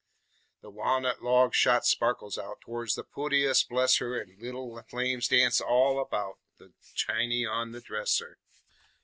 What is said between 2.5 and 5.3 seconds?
Towards the pootiest, bless her, An' leetle flames